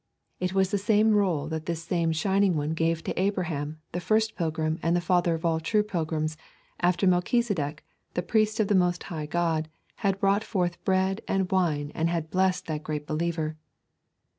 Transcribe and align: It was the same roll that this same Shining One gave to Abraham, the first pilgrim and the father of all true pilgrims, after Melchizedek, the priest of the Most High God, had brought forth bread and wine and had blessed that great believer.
It 0.39 0.55
was 0.55 0.71
the 0.71 0.79
same 0.79 1.11
roll 1.13 1.47
that 1.49 1.67
this 1.67 1.83
same 1.83 2.11
Shining 2.11 2.55
One 2.55 2.73
gave 2.73 3.03
to 3.03 3.21
Abraham, 3.21 3.81
the 3.91 3.99
first 3.99 4.35
pilgrim 4.35 4.79
and 4.81 4.95
the 4.95 4.99
father 4.99 5.35
of 5.35 5.45
all 5.45 5.59
true 5.59 5.83
pilgrims, 5.83 6.37
after 6.79 7.05
Melchizedek, 7.05 7.85
the 8.15 8.23
priest 8.23 8.59
of 8.59 8.67
the 8.67 8.73
Most 8.73 9.03
High 9.03 9.27
God, 9.27 9.69
had 9.97 10.19
brought 10.19 10.43
forth 10.43 10.83
bread 10.83 11.21
and 11.27 11.51
wine 11.51 11.91
and 11.93 12.09
had 12.09 12.31
blessed 12.31 12.65
that 12.65 12.81
great 12.83 13.05
believer. 13.05 13.57